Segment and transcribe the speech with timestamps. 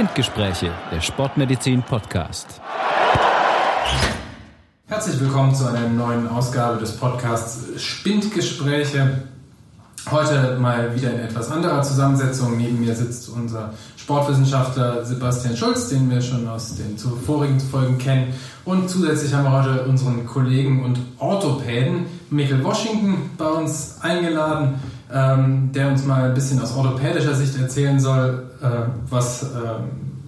[0.00, 2.58] Spindgespräche, der Sportmedizin Podcast.
[4.86, 9.24] Herzlich willkommen zu einer neuen Ausgabe des Podcasts Spindgespräche.
[10.10, 12.56] Heute mal wieder in etwas anderer Zusammensetzung.
[12.56, 18.32] Neben mir sitzt unser Sportwissenschaftler Sebastian Schulz, den wir schon aus den vorigen Folgen kennen.
[18.64, 24.76] Und zusätzlich haben wir heute unseren Kollegen und Orthopäden Michael Washington bei uns eingeladen,
[25.12, 28.66] ähm, der uns mal ein bisschen aus orthopädischer Sicht erzählen soll, äh,
[29.08, 29.46] was äh,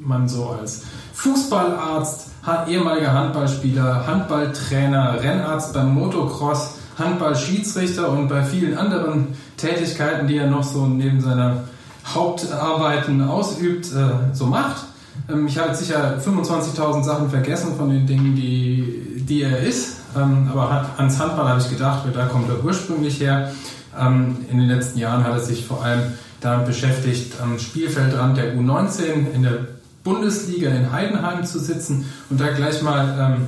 [0.01, 0.83] man so als
[1.15, 2.29] Fußballarzt,
[2.67, 10.65] ehemaliger Handballspieler, Handballtrainer, Rennarzt beim Motocross, Handballschiedsrichter und bei vielen anderen Tätigkeiten, die er noch
[10.65, 11.65] so neben seiner
[12.07, 14.85] Hauptarbeiten ausübt, äh, so macht.
[15.31, 19.99] Ähm, ich habe sicher 25.000 Sachen vergessen von den Dingen, die, die er ist.
[20.17, 23.53] Ähm, aber ans Handball habe ich gedacht, da kommt er ursprünglich her.
[23.99, 28.55] Ähm, in den letzten Jahren hat er sich vor allem damit beschäftigt, am Spielfeldrand der
[28.57, 29.59] U19 in der
[30.03, 32.05] Bundesliga in Heidenheim zu sitzen.
[32.29, 33.39] Und da gleich mal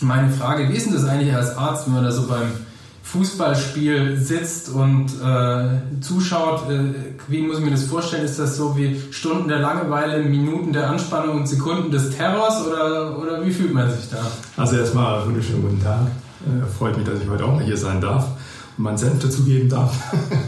[0.00, 2.52] meine Frage, wie ist denn das eigentlich als Arzt, wenn man da so beim
[3.02, 6.94] Fußballspiel sitzt und äh, zuschaut, äh,
[7.28, 8.24] wie muss ich mir das vorstellen?
[8.24, 13.18] Ist das so wie Stunden der Langeweile, Minuten der Anspannung und Sekunden des Terrors oder,
[13.18, 14.18] oder wie fühlt man sich da?
[14.58, 16.02] Also erstmal wunderschönen guten Tag.
[16.44, 18.26] Äh, freut mich, dass ich heute auch mal hier sein darf
[18.78, 19.92] meinen Senf dazugeben darf.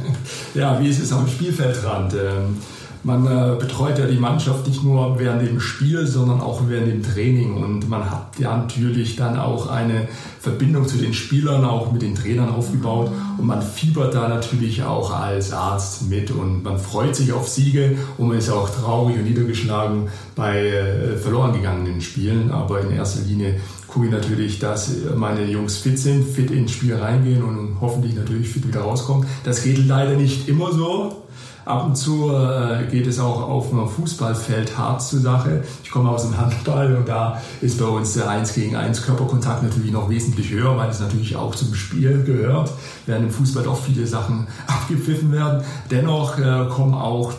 [0.55, 2.14] ja, wie ist es am Spielfeldrand?
[2.14, 2.56] Ähm,
[3.03, 7.03] man äh, betreut ja die Mannschaft nicht nur während dem Spiel, sondern auch während dem
[7.03, 7.55] Training.
[7.55, 10.06] Und man hat ja natürlich dann auch eine
[10.39, 13.11] Verbindung zu den Spielern, auch mit den Trainern aufgebaut.
[13.39, 17.97] Und man fiebert da natürlich auch als Arzt mit und man freut sich auf Siege
[18.19, 22.50] und man ist auch traurig und niedergeschlagen bei äh, verloren gegangenen Spielen.
[22.50, 26.94] Aber in erster Linie gucke ich natürlich, dass meine Jungs fit sind, fit ins Spiel
[26.94, 29.27] reingehen und hoffentlich natürlich fit wieder rauskommen.
[29.44, 31.24] Das geht leider nicht immer so.
[31.64, 35.62] Ab und zu äh, geht es auch auf einem Fußballfeld hart zur Sache.
[35.84, 39.62] Ich komme aus dem Handball und da ist bei uns der 1 gegen 1 Körperkontakt
[39.62, 42.72] natürlich noch wesentlich höher, weil es natürlich auch zum Spiel gehört,
[43.06, 45.62] während im Fußball doch viele Sachen abgepfiffen werden.
[45.91, 47.34] Dennoch äh, kommen auch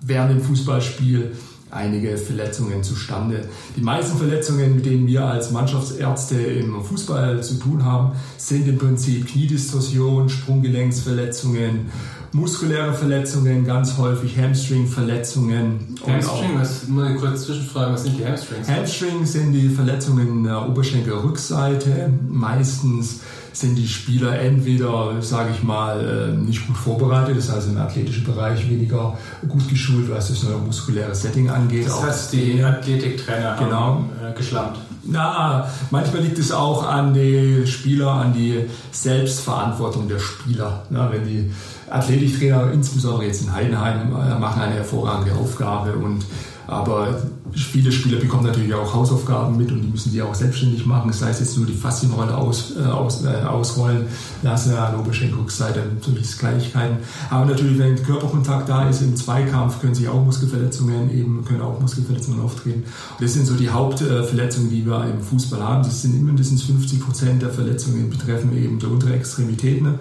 [0.00, 1.32] während dem Fußballspiel
[1.70, 3.48] einige Verletzungen zustande.
[3.76, 8.78] Die meisten Verletzungen, mit denen wir als Mannschaftsärzte im Fußball zu tun haben, sind im
[8.78, 11.90] Prinzip Kniedistorsion, Sprunggelenksverletzungen,
[12.32, 15.96] muskuläre Verletzungen, ganz häufig Hamstring-Verletzungen.
[16.06, 18.68] Hamstring, was, ich kurz zwischenfragen, was sind die Hamstrings?
[18.68, 22.10] Hamstrings sind die Verletzungen in der Oberschenkelrückseite.
[22.28, 23.20] Meistens
[23.52, 28.24] sind die Spieler entweder, sage ich mal, äh, nicht gut vorbereitet, das heißt im athletischen
[28.24, 29.18] Bereich weniger
[29.48, 31.86] gut geschult, was das neuromuskuläre Setting angeht.
[31.86, 33.80] Das heißt, die Athletiktrainer genau.
[33.80, 34.78] haben äh, geschlampt.
[35.02, 40.84] Na, manchmal liegt es auch an die Spieler, an die Selbstverantwortung der Spieler.
[40.90, 41.50] Na, wenn die
[41.90, 46.24] Athletiktrainer, insbesondere jetzt in Heidenheim, äh, machen eine hervorragende Aufgabe und
[46.70, 47.20] aber
[47.52, 51.08] viele Spieler bekommen natürlich auch Hausaufgaben mit und die müssen die auch selbstständig machen.
[51.08, 54.06] Das heißt jetzt nur die Faszienrolle aus, äh, aus, äh, ausrollen
[54.42, 56.98] lassen an der Oberschenkelrückseite, solche Kleinigkeiten.
[57.28, 61.80] Aber natürlich, wenn Körperkontakt da ist im Zweikampf, können sich auch Muskelverletzungen eben, können auch
[61.80, 62.84] Muskelverletzungen auftreten.
[63.18, 65.82] Und das sind so die Hauptverletzungen, die wir im Fußball haben.
[65.82, 69.98] Das sind mindestens 50 Prozent der Verletzungen betreffen eben der untere Extremitäten.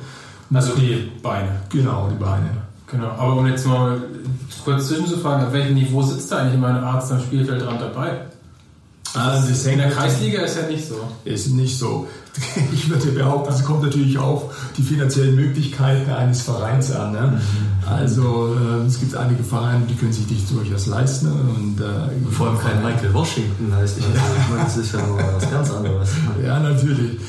[0.54, 1.50] Also die Beine.
[1.70, 2.50] Genau, die Beine.
[2.88, 4.02] Genau, aber um jetzt mal
[4.64, 8.22] kurz zwischenzufragen, auf welchem Niveau sitzt da eigentlich immer ein Arzt am Spielfeldrand dabei?
[9.14, 10.96] Also das in der Kreisliga ist ja nicht so.
[11.26, 12.08] Ist nicht so.
[12.72, 17.12] Ich würde behaupten, es kommt natürlich auch die finanziellen Möglichkeiten eines Vereins an.
[17.12, 17.22] Ne?
[17.22, 17.90] Mhm.
[17.90, 21.28] Also äh, es gibt einige Vereine, die können sich nicht durchaus leisten.
[21.28, 24.06] Und, äh, Vor allem kein Michael Washington heißt ich.
[24.06, 25.00] Also, ich meine, das ist ja
[25.36, 26.10] was ganz anderes.
[26.46, 27.20] Ja, natürlich.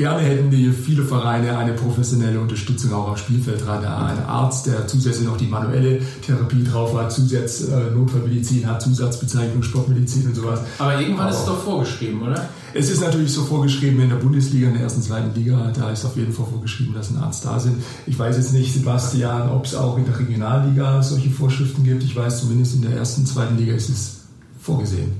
[0.00, 3.84] Gerne hätten die viele Vereine eine professionelle Unterstützung auch am Spielfeldrand.
[3.84, 9.62] Ein Arzt, der zusätzlich noch die manuelle Therapie drauf hat, Zusatz äh, Notfallmedizin hat, Zusatzbezeichnung
[9.62, 10.60] Sportmedizin und sowas.
[10.78, 12.48] Aber irgendwann Aber ist es doch vorgeschrieben, oder?
[12.72, 15.70] Es ist natürlich so vorgeschrieben in der Bundesliga, in der ersten, zweiten Liga.
[15.76, 17.82] Da ist auf jeden Fall vorgeschrieben, dass ein Arzt da sind.
[18.06, 22.02] Ich weiß jetzt nicht, Sebastian, ob es auch in der Regionalliga solche Vorschriften gibt.
[22.04, 24.20] Ich weiß zumindest in der ersten, zweiten Liga ist es
[24.62, 25.12] vorgesehen.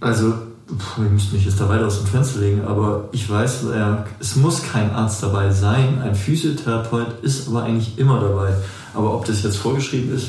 [0.00, 0.34] Also
[0.68, 4.34] ich müsste mich jetzt da weiter aus dem Fenster legen, aber ich weiß, äh, es
[4.34, 6.00] muss kein Arzt dabei sein.
[6.02, 8.52] Ein Physiotherapeut ist aber eigentlich immer dabei.
[8.92, 10.28] Aber ob das jetzt vorgeschrieben ist.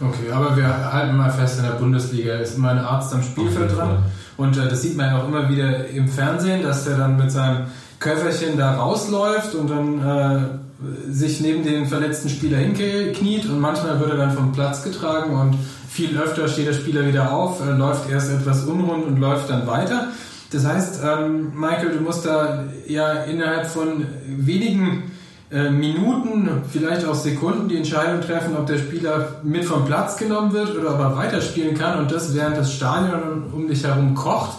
[0.00, 3.76] Okay, aber wir halten mal fest, in der Bundesliga ist immer ein Arzt am Spielfeld
[3.76, 4.04] dran.
[4.36, 7.32] Und äh, das sieht man ja auch immer wieder im Fernsehen, dass der dann mit
[7.32, 7.66] seinem
[7.98, 14.12] Köfferchen da rausläuft und dann äh, sich neben den verletzten Spieler hinkniet und manchmal wird
[14.12, 15.58] er dann vom Platz getragen und
[15.90, 19.66] viel öfter steht der Spieler wieder auf, äh, läuft erst etwas unrund und läuft dann
[19.66, 20.08] weiter.
[20.52, 25.10] Das heißt, ähm, Michael, du musst da ja innerhalb von wenigen
[25.50, 30.52] äh, Minuten, vielleicht auch Sekunden die Entscheidung treffen, ob der Spieler mit vom Platz genommen
[30.52, 34.58] wird oder ob er weiterspielen kann und das während das Stadion um dich herum kocht.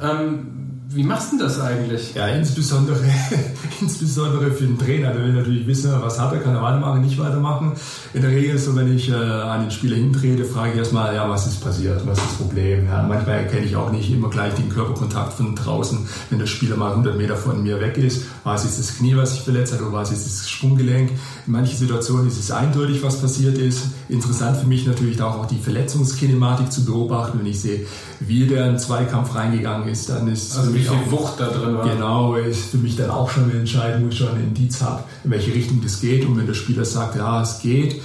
[0.00, 0.51] Ähm,
[0.94, 2.14] wie machst du das eigentlich?
[2.14, 2.98] Ja, insbesondere,
[3.80, 5.12] insbesondere für den Trainer.
[5.12, 7.72] Der will natürlich wissen, was hat er, kann er weitermachen, nicht weitermachen.
[8.12, 11.14] In der Regel ist so, wenn ich äh, an den Spieler hintrete, frage ich erstmal,
[11.14, 12.86] ja, was ist passiert, was ist das Problem?
[12.86, 16.76] Ja, manchmal erkenne ich auch nicht immer gleich den Körperkontakt von draußen, wenn der Spieler
[16.76, 18.24] mal 100 Meter von mir weg ist.
[18.44, 21.10] War es jetzt das Knie, was sich verletzt hat, oder war es jetzt das Sprunggelenk?
[21.46, 23.84] In manchen Situationen ist es eindeutig, was passiert ist.
[24.08, 27.38] Interessant für mich natürlich auch, auch die Verletzungskinematik zu beobachten.
[27.38, 27.86] Wenn ich sehe,
[28.20, 31.88] wie der in Zweikampf reingegangen ist, dann ist also wie viel Wucht da drin war.
[31.88, 35.04] Genau, ist für mich dann auch schon eine Entscheidung, wo ich schon ein Indiz habe,
[35.24, 36.26] in welche Richtung das geht.
[36.26, 38.00] Und wenn der Spieler sagt, ja, es geht,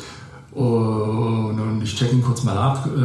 [0.52, 3.02] und ich check ihn kurz mal ab, äh,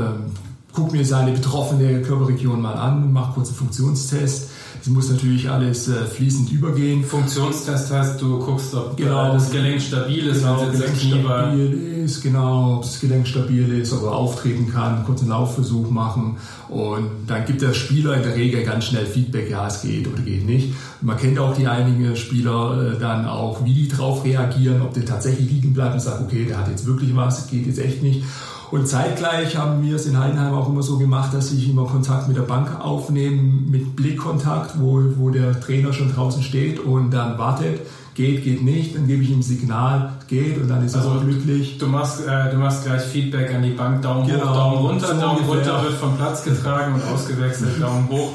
[0.72, 4.50] guck mir seine betroffene Körperregion mal an, mach kurz einen Funktionstest
[4.82, 7.04] es muss natürlich alles äh, fließend übergehen.
[7.04, 11.72] Funktionstest heißt, du guckst, ob genau, das Gelenk stabil ist, genau, wenn Gelenk stabil
[12.04, 16.36] ist, genau, ob das Gelenk stabil ist, ob er auftreten kann, kurz einen Laufversuch machen
[16.68, 20.20] und dann gibt der Spieler in der Regel ganz schnell Feedback, ja, es geht oder
[20.20, 20.74] geht nicht.
[21.00, 24.94] Und man kennt auch die einigen Spieler äh, dann auch, wie die drauf reagieren, ob
[24.94, 28.02] der tatsächlich liegen bleibt und sagt, okay, der hat jetzt wirklich was, geht jetzt echt
[28.02, 28.24] nicht.
[28.72, 32.26] Und zeitgleich haben wir es in Heidenheim auch immer so gemacht, dass ich immer Kontakt
[32.26, 37.36] mit der Bank aufnehme, mit Blickkontakt, wo, wo der Trainer schon draußen steht und dann
[37.36, 37.80] wartet
[38.14, 41.20] geht, geht nicht, dann gebe ich ihm Signal, geht und dann ist also er auch
[41.22, 41.78] glücklich.
[41.78, 45.06] Du machst, äh, du machst gleich Feedback an die Bank, Daumen genau, hoch, Daumen runter,
[45.06, 45.72] so Daumen ungefähr.
[45.72, 48.32] runter wird vom Platz getragen und ausgewechselt, Daumen hoch.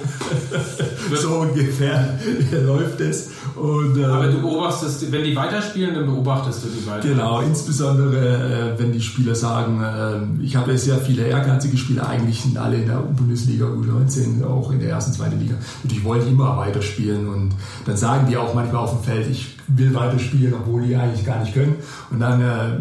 [1.21, 2.17] so ungefähr
[2.51, 3.29] läuft es.
[3.57, 7.07] Und, äh, Aber du beobachtest, wenn die weiterspielen, dann beobachtest du die weiter.
[7.07, 12.41] Genau, insbesondere äh, wenn die Spieler sagen, äh, ich habe sehr viele ehrgeizige Spieler, eigentlich
[12.41, 15.55] sind alle in der Bundesliga U19, auch in der ersten, zweiten Liga.
[15.83, 17.49] Und ich wollte immer weiterspielen und
[17.85, 21.39] dann sagen die auch manchmal auf dem Feld, ich will weiterspielen, obwohl die eigentlich gar
[21.39, 21.75] nicht können.
[22.11, 22.79] Und dann äh,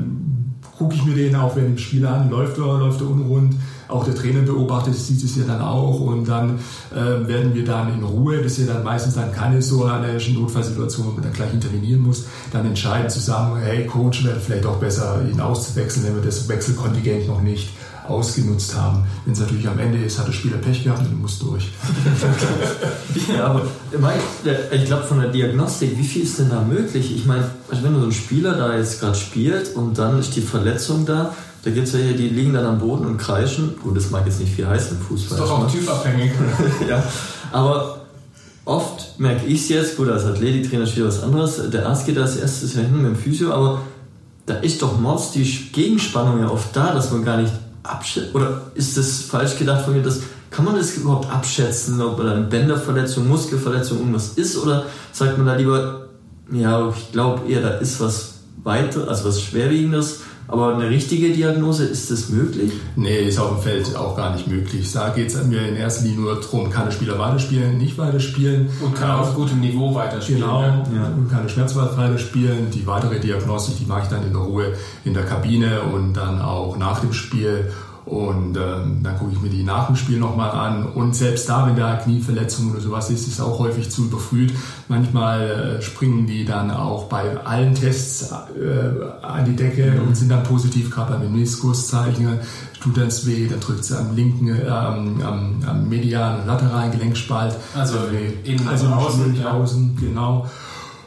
[0.79, 3.55] gucke ich mir den auch während dem Spiel an, läuft er, läuft er unrund.
[3.88, 6.59] Auch der Trainer beobachtet, sieht es ja dann auch und dann
[6.93, 10.19] äh, werden wir dann in Ruhe, das ist ja dann meistens dann keine so eine
[10.19, 14.77] Notfallsituation, wo man dann gleich intervenieren muss, dann entscheiden zusammen, hey Coach, wäre vielleicht auch
[14.77, 17.71] besser, ihn auszuwechseln, wenn wir das Wechselkontingent noch nicht
[18.09, 19.05] ausgenutzt haben.
[19.25, 21.71] Wenn es natürlich am Ende ist, hat der Spieler Pech gehabt und du musst durch.
[23.37, 23.62] ja, aber
[24.71, 27.15] ich glaube von der Diagnostik, wie viel ist denn da möglich?
[27.15, 30.37] Ich meine, also wenn du so ein Spieler da jetzt gerade spielt und dann ist
[30.37, 31.35] die Verletzung da,
[31.67, 33.75] da gibt es hier, die liegen dann am Boden und kreischen.
[33.83, 35.37] Gut, das mag jetzt nicht viel heißen im Fußball.
[35.37, 36.31] Ist doch auch typabhängig.
[36.89, 37.03] ja,
[37.51, 38.03] aber
[38.65, 41.69] oft merke ich es jetzt, gut, als Athletiktrainer steht was anderes.
[41.73, 43.81] Der Arzt geht als erstes ja hin mit dem Physio, aber
[44.47, 47.53] da ist doch Mords die Gegenspannung ja oft da, dass man gar nicht
[47.83, 48.33] abschätzen?
[48.33, 50.03] Oder ist das falsch gedacht von mir?
[50.03, 50.21] Dass,
[50.53, 54.57] kann man das überhaupt abschätzen, ob man eine Bänderverletzung, Muskelverletzung irgendwas ist?
[54.57, 56.07] Oder sagt man da lieber,
[56.53, 60.21] ja, ich glaube eher, da ist was weiter, also was Schwerwiegendes?
[60.48, 62.72] Aber eine richtige Diagnose, ist das möglich?
[62.94, 64.93] Nee, ist auf dem Feld auch gar nicht möglich.
[64.93, 68.69] Da geht es mir in erster Linie nur darum, kann der Spieler weiterspielen, nicht weiterspielen.
[68.81, 70.43] Und kann er auf gutem Niveau weiterspielen.
[70.43, 71.12] Genau, ja.
[71.16, 72.70] und kann er schmerzfrei weiterspielen.
[72.70, 74.72] Die weitere Diagnostik, die mache ich dann in der Ruhe
[75.04, 77.72] in der Kabine und dann auch nach dem Spiel.
[78.06, 80.87] Und ähm, dann gucke ich mir die nach dem Spiel nochmal an.
[80.87, 84.53] Und selbst da, wenn da Knieverletzung oder sowas ist, ist es auch häufig zu überfrüht.
[84.87, 90.06] Manchmal äh, springen die dann auch bei allen Tests äh, an die Decke mhm.
[90.06, 92.39] und sind dann positiv, gerade beim Meniskuszeichen.
[92.81, 97.56] Tut dann weh, dann drückt es am linken, ähm, am, am medialen lateralen Gelenkspalt.
[97.75, 99.51] Also äh, innen, also außen, ja.
[99.51, 100.46] außen, genau.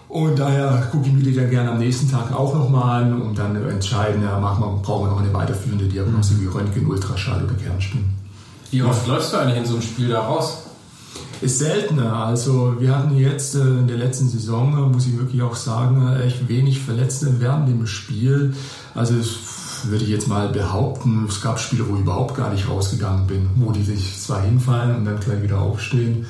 [0.09, 3.37] Und daher gucke ich mir die dann gerne am nächsten Tag auch nochmal an und
[3.37, 7.53] dann entscheiden, ja, machen wir, brauchen wir noch eine weiterführende Diagnostik wie Röntgen, Ultraschall oder
[7.53, 8.05] Kernspin.
[8.71, 9.13] Wie oft ja.
[9.13, 10.63] läufst du eigentlich in so einem Spiel da raus?
[11.41, 12.25] Ist seltener.
[12.25, 16.07] Also wir hatten jetzt äh, in der letzten Saison, äh, muss ich wirklich auch sagen,
[16.07, 18.55] äh, echt wenig Verletzte während dem Spiel.
[18.95, 19.29] Also es
[19.83, 23.47] würde ich jetzt mal behaupten, es gab Spiele, wo ich überhaupt gar nicht rausgegangen bin,
[23.57, 26.25] wo die sich zwar hinfallen und dann gleich wieder aufstehen.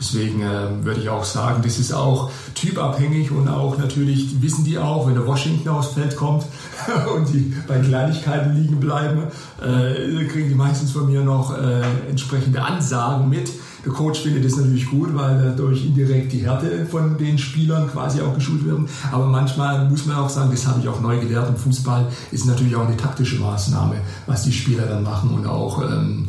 [0.00, 4.78] Deswegen äh, würde ich auch sagen, das ist auch typabhängig und auch natürlich wissen die
[4.78, 6.44] auch, wenn der Washington aufs Feld kommt
[7.16, 9.24] und die bei Kleinigkeiten liegen bleiben,
[9.60, 13.50] äh, kriegen die meistens von mir noch äh, entsprechende Ansagen mit.
[13.84, 18.20] Der Coach findet das natürlich gut, weil dadurch indirekt die Härte von den Spielern quasi
[18.20, 18.88] auch geschult werden.
[19.12, 22.44] Aber manchmal muss man auch sagen, das habe ich auch neu gelernt im Fußball, ist
[22.44, 26.28] natürlich auch eine taktische Maßnahme, was die Spieler dann machen und auch ähm, ähm,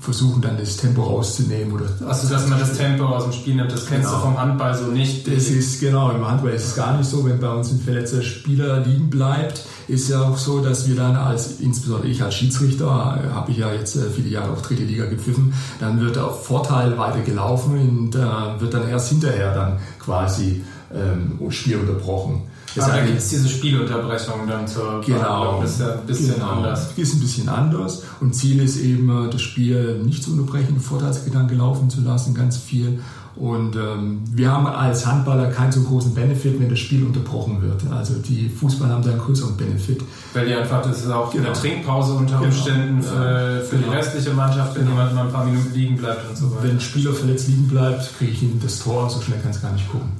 [0.00, 1.72] versuchen dann das Tempo rauszunehmen.
[1.72, 4.18] Oder also, dass man das Tempo aus dem Spiel nimmt, das kennst genau.
[4.18, 5.26] du vom Handball so nicht.
[5.26, 8.22] Das ist genau, im Handball ist es gar nicht so, wenn bei uns ein verletzter
[8.22, 12.84] Spieler liegen bleibt, ist ja auch so, dass wir dann als, insbesondere ich als Schiedsrichter,
[12.84, 16.46] äh, habe ich ja jetzt äh, viele Jahre auf dritte Liga gepfiffen, dann wird auf
[16.46, 20.62] Vorteil weiter gelaufen und äh, wird dann erst hinterher dann quasi
[20.94, 22.42] ähm, Spiel unterbrochen.
[22.74, 25.62] Da gibt es diese Spielunterbrechung dann zur Genau.
[25.62, 26.50] Ist ja ein bisschen genau.
[26.52, 26.90] anders.
[26.96, 28.02] Ist ein bisschen anders.
[28.20, 33.00] Und Ziel ist eben, das Spiel nicht zu unterbrechen, Vorteilsgedanken laufen zu lassen, ganz viel.
[33.34, 37.80] Und ähm, wir haben als Handballer keinen so großen Benefit, wenn das Spiel unterbrochen wird.
[37.90, 40.02] Also die Fußballer haben da einen größeren Benefit.
[40.34, 41.46] Weil die einfach, das ist auch Genau.
[41.46, 42.48] eine Trinkpause unter Genau.
[42.48, 43.90] Umständen für, für Genau.
[43.90, 46.62] die restliche Mannschaft, wenn jemand mal ein paar Minuten liegen bleibt und so weiter.
[46.64, 49.62] Wenn ein Spieler verletzt liegen bleibt, kriege ich ihn das Tor, so schnell kann es
[49.62, 50.10] gar nicht gucken.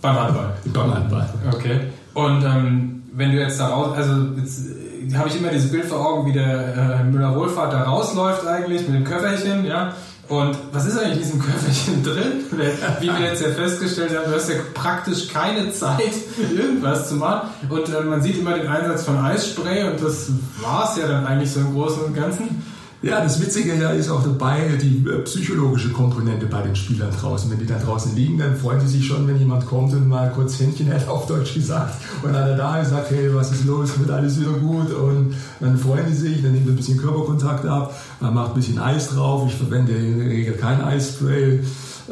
[0.00, 0.52] Beim Handball.
[0.66, 1.28] Beim Handball.
[1.52, 1.80] Okay.
[2.14, 5.86] Und ähm, wenn du jetzt da raus, also jetzt äh, habe ich immer dieses Bild
[5.86, 9.94] vor Augen, wie der äh, Müller-Wohlfahrt da rausläuft eigentlich mit dem Köfferchen, ja.
[10.28, 12.44] Und was ist eigentlich in diesem Köfferchen drin?
[13.00, 16.12] Wie wir jetzt ja festgestellt haben, du hast ja praktisch keine Zeit,
[16.54, 17.48] irgendwas zu machen.
[17.70, 21.26] Und äh, man sieht immer den Einsatz von Eisspray und das war es ja dann
[21.26, 22.62] eigentlich so im Großen und Ganzen.
[23.00, 27.48] Ja, das Witzige ja ist auch dabei die äh, psychologische Komponente bei den Spielern draußen.
[27.48, 30.32] Wenn die da draußen liegen, dann freuen sie sich schon, wenn jemand kommt und mal
[30.34, 31.94] kurz Händchen hält, auf Deutsch gesagt.
[32.24, 34.92] Und einer da ist, sagt, hey, was ist los, wird alles wieder gut?
[34.92, 38.80] Und dann freuen die sich, dann nimmt ein bisschen Körperkontakt ab, man macht ein bisschen
[38.80, 39.44] Eis drauf.
[39.46, 41.60] Ich verwende in der Regel kein Eisspray.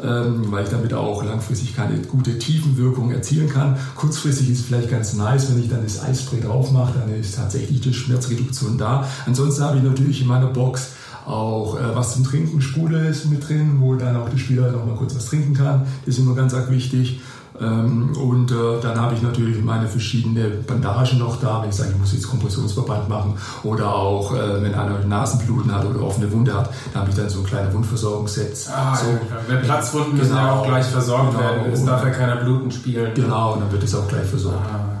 [0.03, 3.77] Ähm, weil ich damit auch langfristig keine gute Tiefenwirkung erzielen kann.
[3.95, 7.35] Kurzfristig ist es vielleicht ganz nice, wenn ich dann das Eisspray drauf mache, dann ist
[7.35, 9.07] tatsächlich die Schmerzreduktion da.
[9.25, 10.89] Ansonsten habe ich natürlich in meiner Box
[11.25, 14.85] auch äh, was zum Trinken, Sprudel ist mit drin, wo dann auch der Spieler noch
[14.85, 15.85] mal kurz was trinken kann.
[16.05, 17.19] Das ist immer ganz arg wichtig.
[17.59, 21.91] Ähm, und äh, dann habe ich natürlich meine verschiedenen Bandagen noch da, wenn ich sage,
[21.91, 23.33] ich muss jetzt Kompressionsverband machen
[23.63, 27.29] oder auch, äh, wenn einer Nasenbluten hat oder offene Wunde hat, da habe ich dann
[27.29, 28.69] so ein kleines Wundversorgungsset.
[28.75, 30.61] Ah, so, ja, Wenn Platzwunden müssen ja Genau.
[30.61, 31.39] auch gleich versorgt Genau.
[31.43, 31.73] werden.
[31.73, 33.13] Es darf ja keiner Bluten spielen.
[33.15, 34.59] Genau, und dann wird es auch gleich versorgt.
[34.71, 34.96] Ah.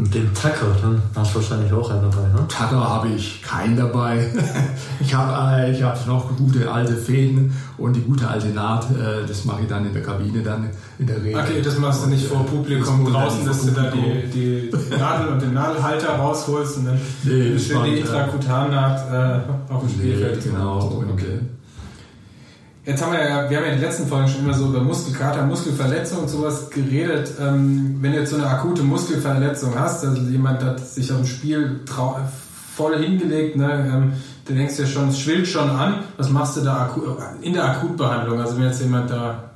[0.00, 2.48] Und den Tacker, dann hast du wahrscheinlich auch einen dabei, ne?
[2.48, 4.30] Tacker habe ich keinen dabei.
[5.00, 9.26] ich habe äh, ich hab noch gute alte Fäden und die gute alte Naht, äh,
[9.28, 11.38] das mache ich dann in der Kabine dann in der Regel.
[11.38, 15.34] Okay, das machst du nicht vor Publikum Das draußen, dass du da die, die Nadel
[15.34, 20.46] und den Nadelhalter rausholst und dann Nee, schön die äh, Intrakutannaht äh, auf dem Spielfeld.
[20.46, 20.78] Nee, genau.
[20.86, 21.29] Und, Okay.
[22.90, 24.66] Äh, Jetzt haben wir ja, wir haben ja in den letzten Folgen schon immer so
[24.66, 27.32] über Muskelkater, Muskelverletzung und sowas geredet.
[27.40, 31.26] Ähm, wenn du jetzt so eine akute Muskelverletzung hast, also jemand hat sich auf dem
[31.26, 31.80] Spiel
[32.76, 34.12] voll hingelegt, ne, ähm,
[34.46, 36.00] du denkst ja schon, es schwillt schon an.
[36.16, 37.02] Was machst du da aku
[37.42, 38.40] in der Akutbehandlung?
[38.40, 39.50] Also wenn jetzt jemand da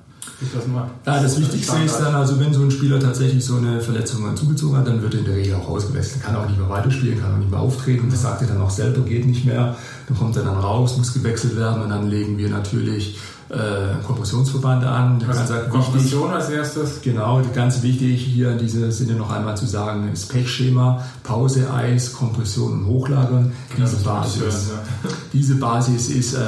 [0.55, 0.91] was macht.
[1.07, 4.37] Ja, das Wichtigste ist dann, also wenn so ein Spieler tatsächlich so eine Verletzung dann
[4.37, 6.23] zugezogen hat, dann wird er in der Regel auch ausgewechselt.
[6.23, 8.09] Kann auch nicht mehr weiterspielen, kann auch nicht mehr auftreten.
[8.11, 9.77] Das sagt er dann auch selber, geht nicht mehr.
[10.09, 13.19] Dann kommt er dann raus, muss gewechselt werden und dann legen wir natürlich
[13.51, 15.19] äh, Kompressionsverband an.
[15.19, 15.71] Der ganz wichtig.
[15.71, 17.03] Kompression als erstes?
[17.03, 22.13] Genau, ganz wichtig hier in diesem Sinne noch einmal zu sagen, ist Pechschema, Pause, Eis,
[22.13, 23.53] Kompression und Hochlagern.
[23.77, 24.71] Diese Basis,
[25.33, 26.39] diese Basis ist äh,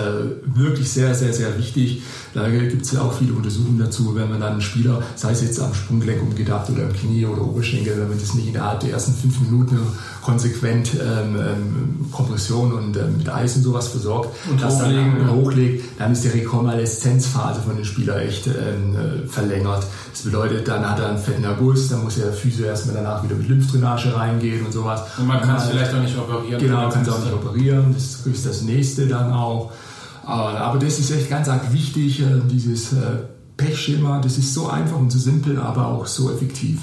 [0.46, 2.02] wirklich sehr, sehr, sehr wichtig.
[2.34, 5.42] Da gibt es ja auch viele Untersuchungen dazu, wenn man dann einen Spieler, sei es
[5.42, 8.90] jetzt am Sprunggelenk umgedacht oder im Knie oder Oberschenkel, wenn man das nicht innerhalb der
[8.90, 9.78] ersten fünf Minuten
[10.22, 15.30] konsequent ähm, ähm, Kompression und ähm, mit Eis und sowas versorgt Und das hochlegen, dann
[15.36, 19.86] hochlegt, dann ist die Rekonvaleszenzphase von dem Spieler echt ähm, äh, verlängert.
[20.12, 23.36] Das bedeutet, dann hat er einen fetten Erguss, dann muss der Physio erstmal danach wieder
[23.36, 25.02] mit Lymphdrainage reingehen und sowas.
[25.18, 26.60] Und man kann es Dann- vielleicht auch nicht operieren.
[26.60, 29.70] Genau, man kann es auch nicht operieren, das ist das nächste dann auch.
[30.24, 32.96] Aber, aber das ist echt ganz arg wichtig, äh, dieses äh,
[33.56, 36.80] Pechschema, das ist so einfach und so simpel, aber auch so effektiv.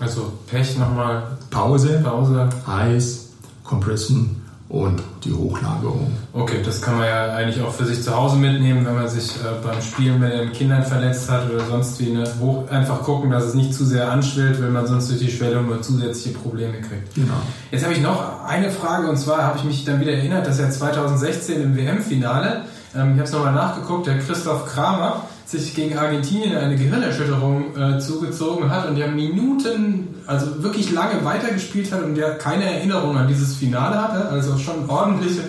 [0.00, 2.48] Also Pech nochmal, Pause, Pause.
[2.66, 3.28] Eis,
[3.64, 4.36] Compression
[4.70, 6.12] und die Hochlagerung.
[6.32, 9.34] Okay, das kann man ja eigentlich auch für sich zu Hause mitnehmen, wenn man sich
[9.34, 12.12] äh, beim Spielen mit den Kindern verletzt hat oder sonst wie.
[12.12, 12.24] Ne?
[12.40, 15.66] Hoch, einfach gucken, dass es nicht zu sehr anschwillt, weil man sonst durch die Schwellung
[15.66, 17.14] nur zusätzliche Probleme kriegt.
[17.16, 17.34] Genau.
[17.72, 20.60] Jetzt habe ich noch eine Frage und zwar habe ich mich dann wieder erinnert, dass
[20.60, 22.62] er 2016 im WM-Finale,
[22.94, 27.98] ähm, ich habe es nochmal nachgeguckt, der Christoph Kramer sich gegen Argentinien eine Gehirnerschütterung äh,
[27.98, 33.28] zugezogen hat und der Minuten, also wirklich lange weitergespielt hat und der keine Erinnerung an
[33.28, 35.42] dieses Finale hatte, also schon ordentliche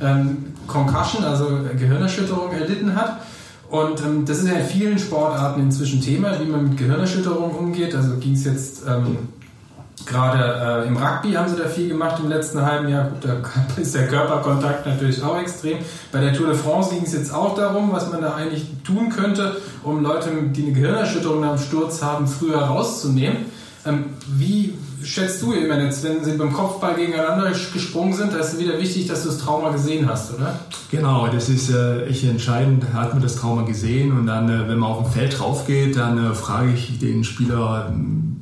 [0.00, 3.20] ähm, Concussion, also Gehirnerschütterung erlitten hat.
[3.68, 7.94] Und ähm, das ist ja in vielen Sportarten inzwischen Thema, wie man mit Gehirnerschütterung umgeht.
[7.94, 9.28] Also ging es jetzt ähm,
[10.04, 13.08] Gerade äh, im Rugby haben sie da viel gemacht im letzten halben Jahr.
[13.08, 13.36] Gut, da
[13.80, 15.78] ist der Körperkontakt natürlich auch extrem.
[16.12, 19.08] Bei der Tour de France ging es jetzt auch darum, was man da eigentlich tun
[19.08, 23.46] könnte, um Leute, die eine Gehirnerschütterung am Sturz haben, früher rauszunehmen.
[23.86, 24.04] Ähm,
[24.36, 28.58] wie schätzt du immer jetzt, wenn sie beim Kopfball gegeneinander gesprungen sind, da ist es
[28.58, 30.58] wieder wichtig, dass du das Trauma gesehen hast, oder?
[30.90, 32.92] Genau, das ist äh, echt entscheidend.
[32.92, 35.96] Hat man das Trauma gesehen und dann, äh, wenn man auf dem Feld drauf geht,
[35.96, 38.40] dann äh, frage ich den Spieler, ähm,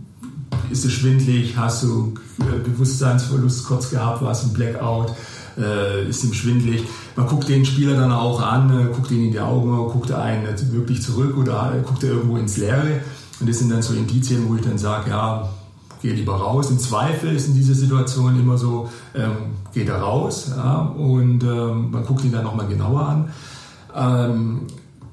[0.70, 5.12] ist es schwindlig, hast du äh, Bewusstseinsverlust kurz gehabt, warst ein Blackout,
[5.58, 6.82] äh, ist ihm schwindlig.
[7.16, 10.22] Man guckt den Spieler dann auch an, äh, guckt ihn in die Augen, guckt er
[10.22, 13.00] einen wirklich zurück oder guckt er irgendwo ins Leere.
[13.40, 15.48] Und das sind dann so Indizien, wo ich dann sage, ja,
[16.02, 16.70] geh lieber raus.
[16.70, 21.90] Im Zweifel ist in dieser Situation immer so, ähm, geht er raus ja, und ähm,
[21.90, 23.30] man guckt ihn dann nochmal genauer an.
[23.96, 24.66] Ähm,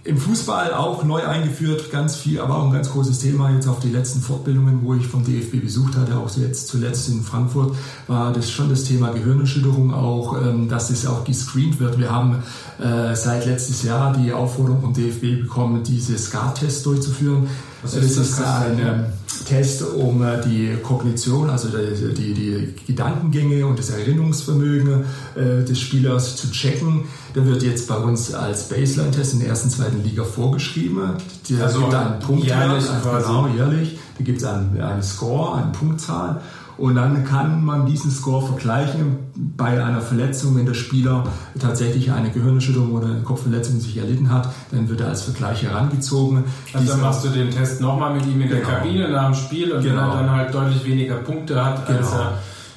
[0.04, 3.80] im Fußball auch neu eingeführt, ganz viel, aber auch ein ganz großes Thema jetzt auf
[3.80, 7.76] die letzten Fortbildungen, wo ich vom DFB besucht hatte, auch jetzt zuletzt in Frankfurt,
[8.08, 12.00] war das schon das Thema Gehirnerschütterung auch, ähm, dass es auch gescreent wird.
[12.00, 12.42] Wir haben
[12.80, 17.48] äh, seit letztes Jahr die Aufforderung vom DFB bekommen, diese SCAR-Tests durchzuführen.
[17.84, 19.06] Ist das, ist ein ähm,
[19.48, 25.04] Test, um äh, die Kognition, also die, die, die, Gedankengänge und das Erinnerungsvermögen
[25.36, 27.06] äh, des Spielers zu checken.
[27.36, 31.14] Der wird jetzt bei uns als Baseline-Test in der ersten, zweiten Liga vorgeschrieben.
[31.50, 33.98] Der also gibt einen Punkt jährlich, genau, jährlich.
[34.18, 36.42] Da gibt es einen, einen Score, eine Punktzahl.
[36.82, 39.20] Und dann kann man diesen Score vergleichen
[39.56, 41.26] bei einer Verletzung, wenn der Spieler
[41.60, 46.44] tatsächlich eine Gehirnerschütterung oder eine Kopfverletzung sich erlitten hat, dann wird er als Vergleich herangezogen.
[46.74, 48.72] Also dann machst du den Test nochmal mit ihm in der genau.
[48.72, 50.02] Kabine nach dem Spiel und genau.
[50.02, 52.32] wenn er dann halt deutlich weniger Punkte hat, als genau.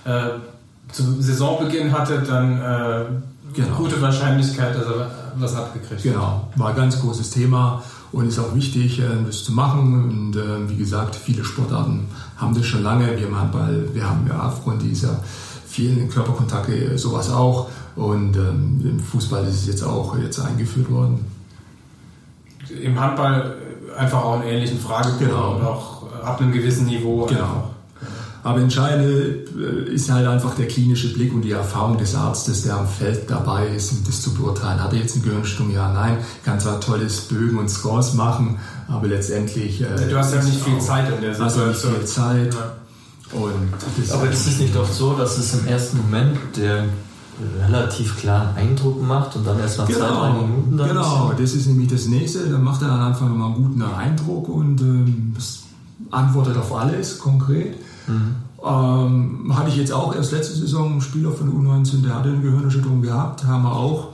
[0.05, 0.31] er äh,
[0.93, 3.05] zu Saisonbeginn hatte, dann äh,
[3.55, 3.77] genau.
[3.77, 6.03] gute Wahrscheinlichkeit, dass er was abgekriegt hat.
[6.03, 7.83] Genau, war ein ganz großes Thema
[8.15, 10.05] und ist auch wichtig, äh, das zu machen.
[10.09, 12.07] Und äh, wie gesagt, viele Sportarten
[12.37, 13.17] haben das schon lange.
[13.17, 15.21] Wir im Handball, wir haben ja aufgrund dieser
[15.67, 17.69] vielen Körperkontakte sowas auch.
[17.97, 21.25] Und ähm, im Fußball ist es jetzt auch jetzt eingeführt worden.
[22.83, 23.57] Im Handball
[23.97, 25.57] einfach auch einen ähnlichen Fragebogen genau.
[25.57, 27.27] und auch ab einem gewissen Niveau.
[27.27, 27.41] Genau.
[27.41, 27.74] Einfach.
[28.45, 32.77] Aber entscheidend äh, ist halt einfach der klinische Blick und die Erfahrung des Arztes, der
[32.77, 34.83] am Feld dabei ist, um das zu beurteilen.
[34.83, 35.71] Hat er jetzt eine Gehirnsturm?
[35.71, 36.19] Ja, nein.
[36.45, 39.81] Kann zwar tolles Bögen und Scores machen, aber letztendlich.
[39.81, 41.69] Äh, du hast ja nicht viel Zeit in der Situation.
[41.69, 42.55] Also nicht viel Zeit.
[42.55, 43.39] Ja.
[43.39, 46.85] Und das aber ist es nicht oft so, dass es im ersten Moment der
[47.67, 51.55] relativ klaren Eindruck macht und dann erst nach genau, zwei, drei Minuten dann Genau, das
[51.55, 52.47] ist nämlich das nächste.
[52.47, 57.77] Dann macht er am Anfang mal einen guten Eindruck und äh, antwortet auf alles konkret.
[58.07, 58.35] Mhm.
[58.65, 62.41] Ähm, hatte ich jetzt auch erst letzte Saison einen Spieler von U19, der hatte eine
[62.41, 64.09] Gehirnerschütterung gehabt, haben wir auch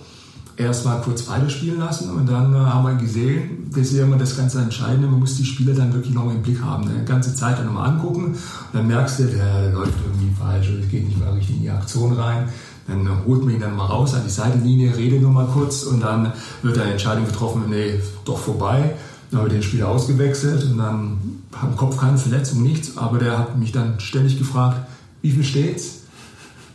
[0.61, 4.19] erst mal kurz weiterspielen lassen und dann äh, haben wir gesehen, das ist ja immer
[4.19, 7.35] das ganz Entscheidende, man muss die Spieler dann wirklich noch im Blick haben, eine ganze
[7.35, 8.37] Zeit dann nochmal angucken und
[8.73, 12.13] dann merkst du, der läuft irgendwie falsch oder geht nicht mehr richtig in die Aktion
[12.13, 12.49] rein.
[12.87, 16.01] Dann holt man ihn dann mal raus an die Seitenlinie, redet nur mal kurz und
[16.01, 18.95] dann wird eine Entscheidung getroffen, nee, doch vorbei.
[19.31, 21.19] Dann haben wir den Spieler ausgewechselt und dann
[21.53, 22.97] am Kopf keine Verletzung, nichts.
[22.97, 24.87] Aber der hat mich dann ständig gefragt,
[25.23, 26.03] wie viel steht's?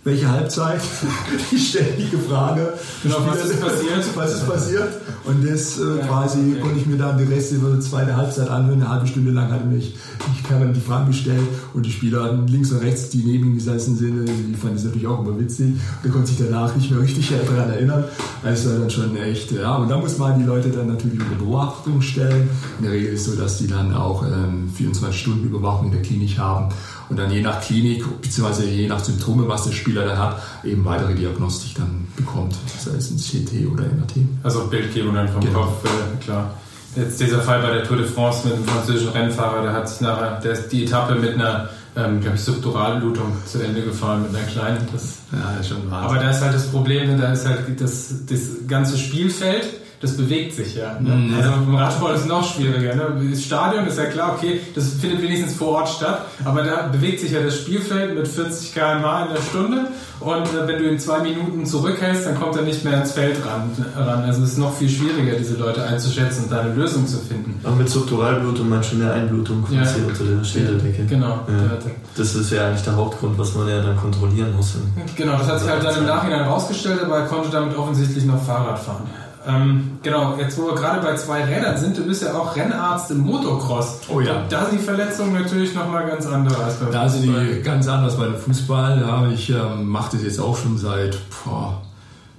[0.05, 0.81] Welche Halbzeit?
[1.51, 2.73] Die ständige Frage.
[3.01, 4.05] Genau, was ist passiert?
[4.15, 4.89] Was ist passiert?
[5.23, 6.61] Und das äh, ja, quasi okay.
[6.61, 8.81] konnte ich mir dann den Rest über die zweite Halbzeit anhören.
[8.81, 9.95] Eine halbe Stunde lang hatte mich,
[10.31, 13.97] ich permanent die Fragen gestellt und die Spieler links und rechts, die neben ihm gesessen
[13.97, 15.73] sind, die fanden das natürlich auch immer witzig.
[16.03, 18.03] Der konnte sich danach nicht mehr richtig daran erinnern.
[18.43, 19.75] Also dann schon echt, ja.
[19.77, 22.47] Und da muss man die Leute dann natürlich unter Beobachtung stellen.
[22.77, 25.93] In der Regel ist es so, dass die dann auch ähm, 24 Stunden Überwachung in
[25.93, 26.69] der Klinik haben
[27.09, 28.63] und dann je nach Klinik bzw.
[28.65, 33.11] je nach Symptome, was der Spieler dann hat, eben weitere Diagnostik dann bekommt, sei es
[33.11, 34.27] ein CT oder MRT.
[34.43, 35.61] Also Bildgebung dann vom genau.
[35.61, 36.53] Kopf, äh, klar.
[36.95, 39.99] Jetzt dieser Fall bei der Tour de France mit dem französischen Rennfahrer, der hat sich
[40.01, 44.33] nachher der ist die Etappe mit einer, ähm, glaube ich, Subduralblutung zu Ende gefahren, mit
[44.33, 44.87] einer kleinen.
[44.93, 46.03] Das, ja, ist schon wahr.
[46.03, 49.65] Aber da ist halt das Problem, da ist halt das, das ganze Spielfeld
[50.05, 50.99] das bewegt sich ja.
[50.99, 51.15] Ne?
[51.15, 51.35] Mhm.
[51.35, 52.95] Also im Radsport ist es noch schwieriger.
[52.95, 53.29] Ne?
[53.31, 57.19] Das Stadion ist ja klar, okay, das findet wenigstens vor Ort statt, aber da bewegt
[57.19, 59.87] sich ja das Spielfeld mit 40 km/h in der Stunde
[60.19, 63.37] und äh, wenn du in zwei Minuten zurückhältst, dann kommt er nicht mehr ins Feld
[63.45, 63.69] ran.
[63.95, 64.23] ran.
[64.23, 67.59] Also es ist noch viel schwieriger, diese Leute einzuschätzen und da eine Lösung zu finden.
[67.63, 69.81] Aber mit Subduralblutung meinst du eine Einblutung ja.
[69.81, 71.05] unter der Schädeldecke.
[71.05, 71.39] Genau.
[71.47, 71.77] Ja.
[72.15, 74.75] Das ist ja eigentlich der Hauptgrund, was man ja dann kontrollieren muss.
[75.15, 78.41] Genau, das hat sich halt dann im Nachhinein rausgestellt, aber er konnte damit offensichtlich noch
[78.41, 79.03] Fahrrad fahren.
[79.47, 83.11] Ähm, genau, jetzt wo wir gerade bei zwei Rädern sind, du bist ja auch Rennarzt
[83.11, 83.99] im Motocross.
[84.09, 84.41] Oh ja.
[84.41, 87.23] Und da sind die Verletzungen natürlich nochmal ganz andere als beim da Fußball.
[87.23, 89.01] Da sind die ganz anders bei dem Fußball.
[89.01, 91.81] Ja, ich ähm, mache das jetzt auch schon seit, boah,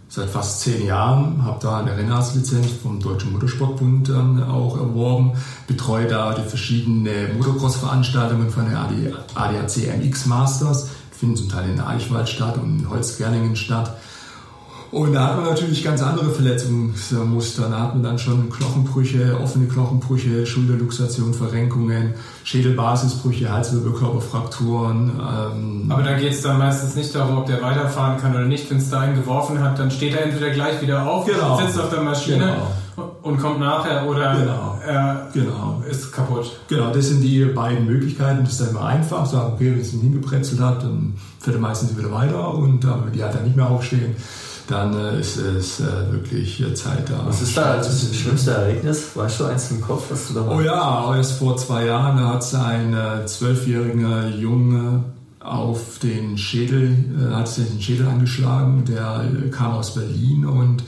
[0.09, 5.33] seit fast zehn Jahren, habe da eine Rennarztlizenz vom Deutschen Motorsportbund ähm, auch erworben,
[5.67, 8.81] betreue da die verschiedenen Motocross-Veranstaltungen von der
[9.35, 13.97] ADAC MX Masters, die finden zum Teil in Eichwald statt und in Holzgerlingen statt.
[14.97, 17.69] Und da hat man natürlich ganz andere Verletzungsmuster.
[17.69, 25.11] Da hat man dann schon Knochenbrüche, offene Knochenbrüche, Schulterluxation, Verrenkungen, Schädelbasisbrüche, Halswirbelkörperfrakturen.
[25.21, 28.71] Ähm Aber da geht es dann meistens nicht darum, ob der weiterfahren kann oder nicht.
[28.71, 31.61] Wenn es da einen geworfen hat, dann steht er entweder gleich wieder auf, genau.
[31.61, 32.39] sitzt auf der Maschine.
[32.39, 32.71] Genau
[33.21, 34.79] und kommt nachher oder genau.
[34.87, 35.83] er genau.
[35.91, 36.51] ist kaputt.
[36.69, 38.45] Genau, das sind die beiden Möglichkeiten.
[38.45, 41.61] Das ist dann immer einfach, sagen, okay, wenn es ihn hingebrezelt hat, dann fährt er
[41.61, 44.17] meistens wieder weiter und äh, die hat dann nicht mehr aufstehen.
[44.69, 47.25] Dann äh, ist es äh, wirklich Zeit da.
[47.27, 49.15] Was ist da das schlimmste Ereignis?
[49.15, 52.43] Weißt du eins im Kopf, was du da Oh ja, erst vor zwei Jahren hat
[52.43, 55.05] es ein äh, zwölfjähriger Junge
[55.41, 58.85] auf den Schädel, äh, hat sich den Schädel angeschlagen.
[58.87, 60.83] Der äh, kam aus Berlin und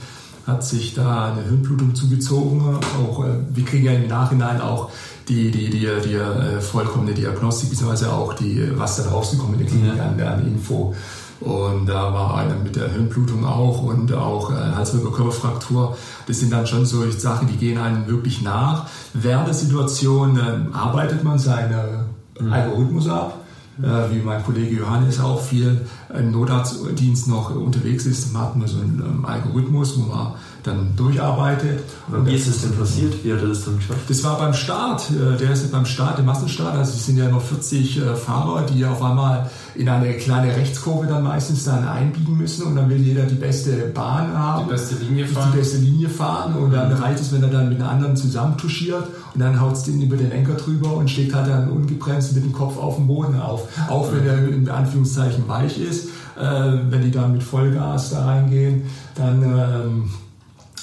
[0.45, 2.61] hat sich da eine Hirnblutung zugezogen.
[2.61, 4.91] Auch, äh, wir kriegen ja im Nachhinein auch
[5.29, 10.19] die, die, die, die äh, vollkommene Diagnostik, beziehungsweise auch die, was da rausgekommen Klinik an,
[10.19, 10.95] an Info.
[11.41, 15.97] Und da war einer mit der Hirnblutung auch und auch äh, Halswirbelkörperfraktur.
[16.27, 18.87] Das sind dann schon so Sachen, die gehen einem wirklich nach.
[19.13, 22.05] Während der Situation äh, arbeitet man seine
[22.39, 22.51] mhm.
[22.51, 23.39] Algorithmus ab.
[23.81, 25.79] Äh, wie mein Kollege Johannes auch viel
[26.13, 31.83] im Notarztdienst noch unterwegs ist, hat man so einen ähm, Algorithmus, wo man dann durcharbeitet.
[32.11, 33.13] Und wie ist es denn passiert?
[33.23, 34.01] Wie hat er das dann geschafft?
[34.07, 35.09] Das war beim Start.
[35.09, 36.75] Äh, der ist beim Start, der Massenstart.
[36.75, 41.07] Also es sind ja noch 40 äh, Fahrer, die auf einmal in eine kleine Rechtskurve
[41.07, 44.65] dann meistens dann einbiegen müssen und dann will jeder die beste Bahn haben.
[44.65, 45.49] Die beste Linie fahren.
[45.53, 47.01] Die beste Linie fahren und dann mhm.
[47.01, 50.17] reicht es, wenn er dann mit einer anderen zusammentuschiert und dann haut es den über
[50.17, 53.67] den Lenker drüber und schlägt halt dann ungebremst mit dem Kopf auf den Boden auf.
[53.89, 56.09] Auch wenn er in Anführungszeichen weich ist.
[56.39, 58.83] Äh, wenn die dann mit Vollgas da reingehen,
[59.15, 60.09] dann ähm,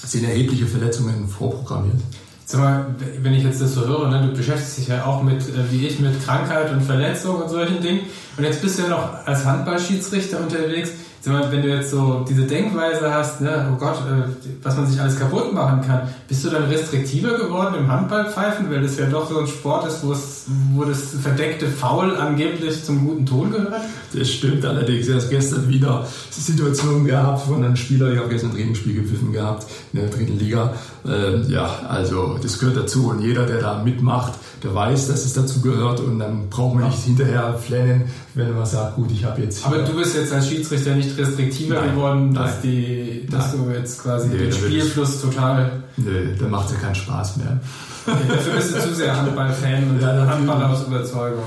[0.07, 2.01] sind erhebliche Verletzungen vorprogrammiert.
[2.45, 5.41] Sag mal, wenn ich jetzt das so höre, ne, du beschäftigst dich ja auch mit,
[5.43, 8.03] äh, wie ich, mit Krankheit und Verletzung und solchen Dingen.
[8.37, 10.91] Und jetzt bist du ja noch als Handballschiedsrichter unterwegs
[11.27, 14.29] wenn du jetzt so diese Denkweise hast, ne, oh Gott, äh,
[14.63, 18.83] was man sich alles kaputt machen kann, bist du dann restriktiver geworden im Handballpfeifen, weil
[18.83, 23.07] das ja doch so ein Sport ist, wo, es, wo das verdeckte Foul angeblich zum
[23.07, 23.83] guten Ton gehört?
[24.13, 25.09] Das stimmt allerdings.
[25.09, 29.33] Erst gestern wieder die Situation gehabt von einem Spieler, ich habe gestern ein Trainingsspiel gepfiffen
[29.33, 30.75] gehabt in der dritten Liga.
[31.07, 35.33] Ähm, ja, also das gehört dazu und jeder, der da mitmacht, der weiß, dass es
[35.35, 39.43] dazu gehört und dann braucht man nicht hinterher flennen, wenn man sagt, gut, ich habe
[39.43, 39.65] jetzt.
[39.67, 43.65] Aber du bist jetzt als Schiedsrichter nicht restriktiver nein, geworden, dass, nein, die, dass nein.
[43.67, 45.85] du jetzt quasi nee, den Spielfluss total.
[45.97, 47.61] Nee, da macht es ja keinen Spaß mehr.
[48.07, 51.45] Okay, dafür bist du zu sehr Handball-Fan und ja, Handballer aus Überzeugung.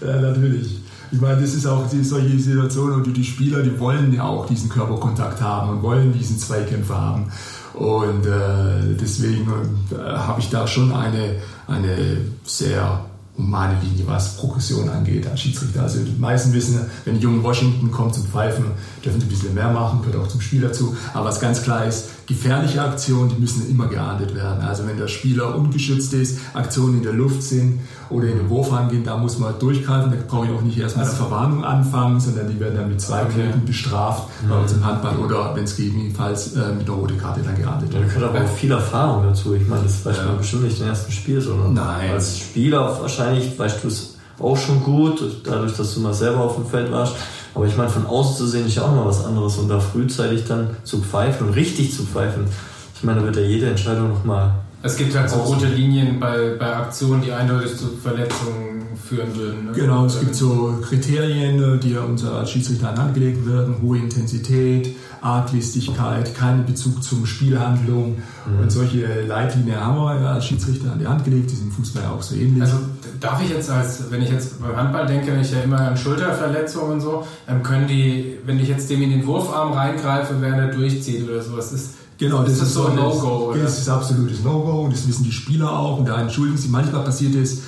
[0.00, 0.80] Ja, natürlich.
[1.12, 4.46] Ich meine, das ist auch die, solche Situation und die Spieler, die wollen ja auch
[4.46, 7.32] diesen Körperkontakt haben und wollen diesen Zweikämpfer haben.
[7.74, 9.50] Und äh, deswegen
[9.92, 13.04] äh, habe ich da schon eine, eine sehr
[13.40, 15.82] humane Linie, was Progression angeht als Schiedsrichter.
[15.82, 18.66] Also die meisten wissen, wenn ein junger Washington kommt zum Pfeifen,
[19.04, 20.96] dürfen sie ein bisschen mehr machen, gehört auch zum Spiel dazu.
[21.14, 24.62] Aber was ganz klar ist, gefährliche Aktionen, die müssen immer geahndet werden.
[24.62, 28.72] Also wenn der Spieler ungeschützt ist, Aktionen in der Luft sind oder in den Wurf
[28.72, 30.12] angehen, da muss man durchgreifen.
[30.12, 33.00] Da brauche ich auch nicht erst mit der Verwarnung anfangen, sondern die werden dann mit
[33.00, 33.38] zwei okay.
[33.38, 37.40] Minuten bestraft bei uns im Handball oder wenn es gegebenenfalls äh, mit einer roten Karte
[37.42, 38.04] dann geahndet wird.
[38.04, 39.54] Da gehört aber auch viel Erfahrung dazu.
[39.54, 40.32] Ich meine, das weiß man ja.
[40.34, 42.12] bestimmt nicht im ersten Spiel, sondern Nein.
[42.12, 46.54] als Spieler wahrscheinlich weißt du es auch schon gut, dadurch, dass du mal selber auf
[46.54, 47.16] dem Feld warst.
[47.54, 49.80] Aber ich meine, von außen zu sehen ist ja auch mal was anderes und da
[49.80, 52.44] frühzeitig dann zu pfeifen und richtig zu pfeifen.
[52.94, 54.52] Ich meine, da wird ja jede Entscheidung nochmal.
[54.82, 59.66] Es gibt halt so rote Linien bei, bei Aktionen, die eindeutig zu Verletzungen führen würden.
[59.66, 59.72] Ne?
[59.72, 64.94] Genau, es gibt so Kriterien, die uns als Schiedsrichter an Hand gelegt werden: hohe Intensität,
[65.22, 68.16] Arglistigkeit, keinen Bezug zum Spielhandlung.
[68.46, 68.60] Mhm.
[68.60, 72.02] Und solche Leitlinien haben wir als Schiedsrichter an die Hand gelegt, die sind im Fußball
[72.02, 72.62] ja auch so ähnlich.
[72.62, 72.78] Also
[73.20, 76.92] darf ich jetzt als, wenn ich jetzt beim Handball denke, ich ja immer an Schulterverletzungen
[76.92, 80.68] und so, dann können die, wenn ich jetzt dem in den Wurfarm reingreife, wer der
[80.68, 83.54] durchzieht oder sowas, ist Genau, das, das ist so ein No-Go.
[83.54, 86.68] Das ist absolutes No-Go und das wissen die Spieler auch und da entschuldigen sie.
[86.68, 87.62] Manchmal passiert es,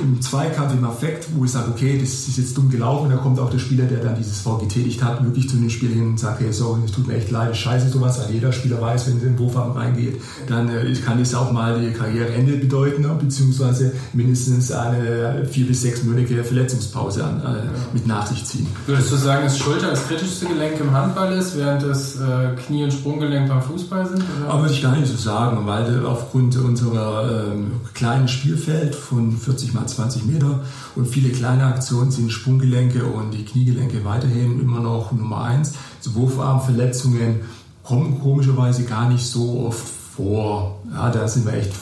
[0.00, 3.38] im Zweikampf, im Affekt, wo ich sage, okay, das ist jetzt dumm gelaufen, da kommt
[3.38, 6.20] auch der Spieler, der dann dieses V getätigt hat, wirklich zu den Spielern hin und
[6.20, 9.18] sagt, hey, sorry, es tut mir echt leid, scheiße sowas, weil jeder Spieler weiß, wenn
[9.18, 13.16] er in den Wurfarm reingeht, dann äh, kann das auch mal die Karriereende bedeuten, ne?
[13.20, 18.66] beziehungsweise mindestens eine vier bis sechs monatige Verletzungspause an, äh, mit nach sich ziehen.
[18.86, 22.84] Würdest du sagen, dass Schulter das kritischste Gelenk im Handball ist, während das äh, Knie-
[22.84, 24.22] und Sprunggelenk beim Fußball sind?
[24.22, 24.50] Oder?
[24.50, 29.74] Aber würde ich gar nicht so sagen, weil aufgrund unserer ähm, kleinen Spielfeld von 40
[29.74, 30.60] mal 20 Meter
[30.94, 35.74] und viele kleine Aktionen sind Sprunggelenke und die Kniegelenke weiterhin immer noch Nummer eins.
[36.00, 37.40] So Wurfarmverletzungen
[37.82, 40.81] kommen komischerweise gar nicht so oft vor.
[40.92, 41.72] Ja, da sind wir echt,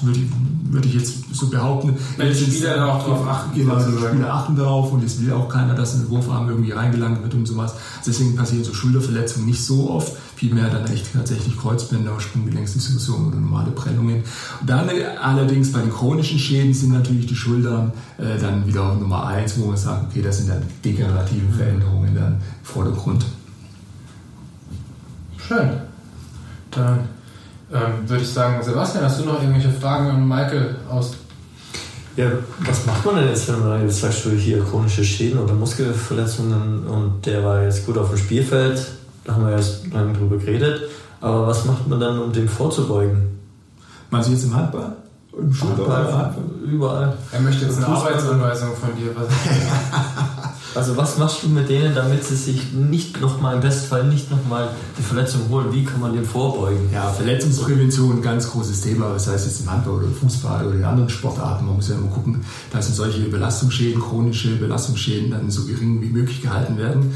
[0.00, 0.26] würde ich,
[0.72, 1.94] würde ich jetzt so behaupten.
[2.16, 3.54] Weil die Spieler auch darauf achten.
[3.54, 7.22] Genau, die Spieler achten darauf und es will auch keiner, dass ein Wurfarm irgendwie reingelangt
[7.22, 7.74] wird und sowas.
[8.06, 10.16] Deswegen passieren so Schulterverletzungen nicht so oft.
[10.34, 14.22] Vielmehr dann echt tatsächlich Kreuzbänder, Sprunggelenksdiskussionen oder normale Prellungen.
[14.60, 14.88] Und dann
[15.20, 19.66] allerdings bei den chronischen Schäden sind natürlich die Schultern äh, dann wieder Nummer eins, wo
[19.66, 23.26] man sagt, okay, das sind dann degenerative Veränderungen dann im Vordergrund.
[25.36, 25.68] Schön.
[26.70, 27.17] Dann
[27.72, 31.12] ähm, würde ich sagen, Sebastian, hast du noch irgendwelche Fragen an Michael aus?
[32.16, 32.26] Ja,
[32.60, 36.86] was macht man denn jetzt, wenn man jetzt sagst du hier chronische Schäden oder Muskelverletzungen
[36.86, 38.84] und der war jetzt gut auf dem Spielfeld,
[39.24, 40.82] da haben wir erst lange drüber geredet.
[41.20, 43.38] Aber was macht man dann, um dem vorzubeugen?
[44.10, 44.96] Meinst du jetzt im Handball?
[45.36, 47.16] Im Handball, Handball, überall.
[47.30, 49.14] Er möchte jetzt eine Arbeitsanweisung von dir.
[50.74, 54.70] Also was machst du mit denen, damit sie sich nicht nochmal, im Bestfall nicht nochmal
[54.98, 55.72] die Verletzung holen?
[55.72, 56.88] Wie kann man dem vorbeugen?
[56.92, 60.84] Ja, Verletzungsprävention, ganz großes Thema, das heißt jetzt im Handball oder im Fußball oder in
[60.84, 61.66] anderen Sportarten.
[61.66, 66.42] Man muss ja immer gucken, dass solche Belastungsschäden, chronische Belastungsschäden dann so gering wie möglich
[66.42, 67.14] gehalten werden.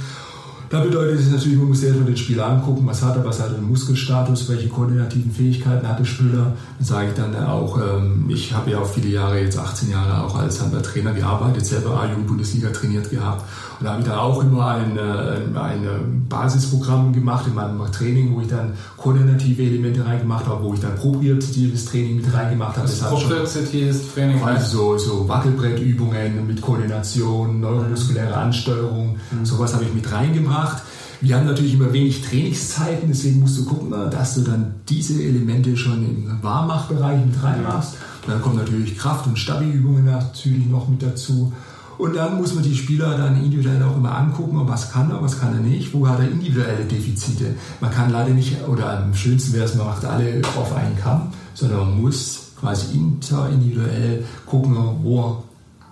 [0.72, 3.50] Da bedeutet es natürlich, man muss erstmal den Spieler angucken, was hat er, was hat
[3.50, 6.54] er im Muskelstatus, welche koordinativen Fähigkeiten hat der Spieler.
[6.78, 10.24] Dann sage ich dann auch, ähm, ich habe ja auch viele Jahre, jetzt 18 Jahre
[10.24, 13.44] auch als Handballtrainer gearbeitet, selber A-Jugend-Bundesliga trainiert gehabt.
[13.80, 18.34] Und da habe ich dann auch immer ein, äh, ein Basisprogramm gemacht in meinem Training,
[18.34, 22.88] wo ich dann koordinative Elemente reingemacht habe, wo ich dann propriozitives Training mit reingemacht habe.
[22.88, 29.44] Das propriozitives Training Also so, so Wackelbrettübungen mit Koordination, neuromuskuläre Ansteuerung, mhm.
[29.44, 30.82] sowas habe ich mit reingebracht gemacht.
[31.20, 35.76] Wir haben natürlich immer wenig Trainingszeiten, deswegen musst du gucken, dass du dann diese Elemente
[35.76, 37.94] schon im Warmmachbereich mit reinmachst.
[38.24, 41.52] Und dann kommen natürlich Kraft- und Stabi-Übungen natürlich noch mit dazu.
[41.98, 45.38] Und dann muss man die Spieler dann individuell auch immer angucken, was kann er, was
[45.38, 47.54] kann er nicht, wo hat er individuelle Defizite.
[47.80, 51.28] Man kann leider nicht, oder am schönsten wäre es, man macht alle auf einen Kamm,
[51.54, 55.44] sondern man muss quasi interindividuell gucken, wo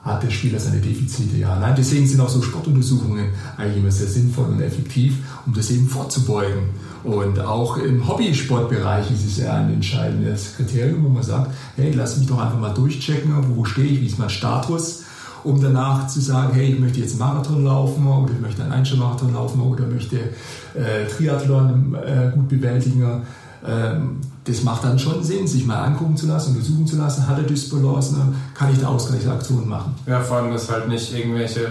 [0.02, 1.36] hat der Spieler seine Defizite?
[1.36, 5.70] Ja, nein, deswegen sind auch so Sportuntersuchungen eigentlich immer sehr sinnvoll und effektiv, um das
[5.70, 6.70] eben vorzubeugen.
[7.04, 12.18] Und auch im Hobbysportbereich ist es ja ein entscheidendes Kriterium, wo man sagt, hey, lass
[12.18, 15.02] mich doch einfach mal durchchecken, wo stehe ich, wie ist mein Status,
[15.42, 19.32] um danach zu sagen, hey, ich möchte jetzt Marathon laufen oder ich möchte einen Einzelmarathon
[19.32, 23.22] laufen oder möchte äh, Triathlon äh, gut bewältigen.
[23.66, 27.38] Ähm, das macht dann schon Sinn, sich mal angucken zu lassen, untersuchen zu lassen, hat
[27.38, 28.34] er Dysbalance, ne?
[28.54, 29.94] kann ich da Ausgleichsaktionen machen.
[30.06, 31.68] Ja, vor allem, dass halt nicht irgendwelche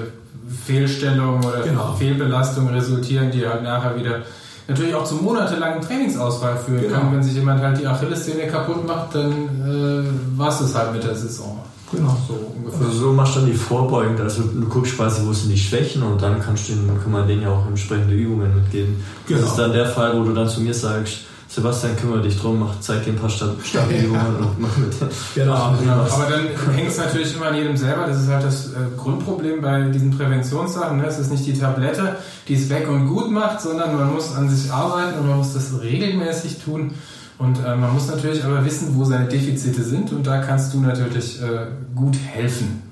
[0.65, 1.93] Fehlstellungen oder genau.
[1.93, 4.21] Fehlbelastungen resultieren, die halt nachher wieder
[4.67, 6.99] natürlich auch zu monatelangen Trainingsausfall führen genau.
[6.99, 7.13] kann.
[7.13, 11.03] Wenn sich jemand halt die Achillessehne kaputt macht, dann äh, war es das halt mit
[11.03, 11.59] der Saison.
[11.91, 12.15] Genau.
[12.27, 12.85] So ungefähr.
[12.85, 16.03] Also so machst du dann die Vorbeugung, also du guckst quasi, wo sind die Schwächen
[16.03, 19.03] und dann kannst du den, kann man denen ja auch entsprechende Übungen mitgeben.
[19.27, 19.41] Genau.
[19.41, 21.21] Das ist dann der Fall, wo du dann zu mir sagst,
[21.59, 24.39] Sebastian, kümmere dich drum, mach, zeig dir ein paar Stabilübungen ja.
[24.39, 24.93] und mach mit.
[25.35, 25.93] Genau, genau.
[25.93, 28.07] Aber dann hängt es natürlich immer an jedem selber.
[28.07, 30.97] Das ist halt das äh, Grundproblem bei diesen Präventionssachen.
[30.97, 31.05] Ne?
[31.05, 32.15] Es ist nicht die Tablette,
[32.47, 35.53] die es weg und gut macht, sondern man muss an sich arbeiten und man muss
[35.53, 36.91] das regelmäßig tun.
[37.37, 40.79] Und äh, man muss natürlich aber wissen, wo seine Defizite sind und da kannst du
[40.79, 42.83] natürlich äh, gut helfen.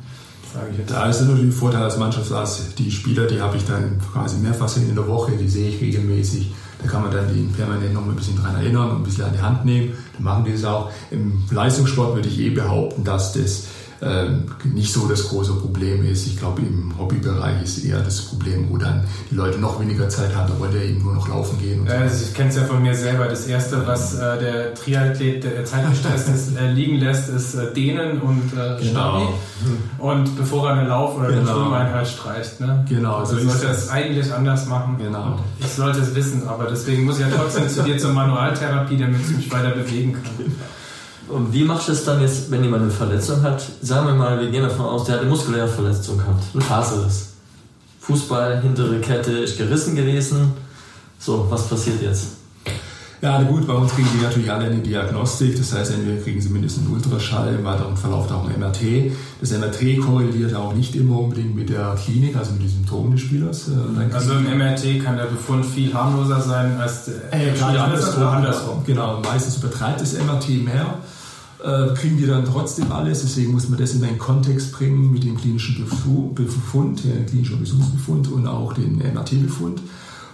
[0.88, 4.75] Da ist natürlich der Vorteil als Mannschaftsarzt, die Spieler, die habe ich dann quasi mehrfach
[4.77, 8.11] in der Woche, die sehe ich regelmäßig da kann man dann den permanent noch mal
[8.11, 9.93] ein bisschen dran erinnern und ein bisschen an die Hand nehmen.
[10.13, 10.91] Dann machen die das auch.
[11.09, 13.67] Im Leistungssport würde ich eh behaupten, dass das
[14.63, 16.27] nicht so das große Problem ist.
[16.27, 20.36] Ich glaube, im Hobbybereich ist eher das Problem, wo dann die Leute noch weniger Zeit
[20.36, 21.81] haben, da wollen ja eben nur noch laufen gehen.
[21.81, 23.27] Und also ich kenne es ja von mir selber.
[23.27, 28.21] Das Erste, was äh, der Triathlet, der zeitgestresst ist, äh, liegen lässt, ist äh, Dehnen
[28.21, 29.33] und äh, genau.
[29.97, 31.39] Und bevor er eine Lauf- oder genau.
[31.39, 32.60] eine Schwimmeinheit streicht.
[32.60, 32.86] Ne?
[32.88, 33.17] Genau.
[33.17, 34.97] Also so sollte es eigentlich anders machen.
[34.97, 35.39] Genau.
[35.60, 39.21] ich sollte es wissen, aber deswegen muss ich ja trotzdem zu dir zur Manualtherapie, damit
[39.21, 40.45] ich mich weiter bewegen kann.
[41.29, 43.61] Und wie machst du es dann jetzt, wenn jemand eine Verletzung hat?
[43.81, 47.33] Sagen wir mal, wir gehen davon aus, der hat eine muskuläre Verletzung gehabt, ein Faserriss.
[47.99, 50.53] Fußball, hintere Kette ist gerissen gewesen.
[51.19, 52.37] So, was passiert jetzt?
[53.19, 55.57] Ja, gut, bei uns kriegen die natürlich alle eine Diagnostik.
[55.57, 59.11] Das heißt, entweder kriegen sie mindestens einen Ultraschall, im weiteren Verlauf auch ein MRT.
[59.41, 63.21] Das MRT korreliert auch nicht immer unbedingt mit der Klinik, also mit den Symptomen des
[63.21, 63.69] Spielers.
[63.69, 68.23] Äh, also im MRT kann der Befund viel harmloser sein als der äh, Spieler andersrum.
[68.23, 68.83] andersrum.
[68.85, 70.99] Genau, meistens übertreibt das MRT mehr
[71.63, 73.21] äh, kriegen die dann trotzdem alles.
[73.21, 75.85] Deswegen muss man das in einen Kontext bringen mit dem klinischen
[76.35, 79.81] Befund, den klinischen Untersuchungsbefund und auch den MRT-Befund.